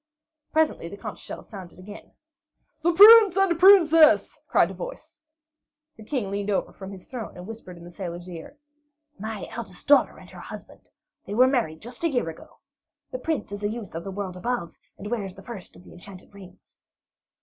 [0.51, 2.13] Presently the conch shells sounded again.
[2.81, 5.19] "The Prince and the Princess!" cried a voice.
[5.95, 8.57] The King leaned over from his throne and whispered in the sailor's ear:
[9.19, 10.89] "My eldest daughter and her husband.
[11.27, 12.57] They were married just a year ago.
[13.11, 15.93] The Prince is a youth of the world above, and wears the first of the
[15.93, 16.79] enchanted rings."